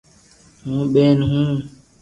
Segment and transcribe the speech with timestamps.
[0.63, 1.55] ھو ٻين ھون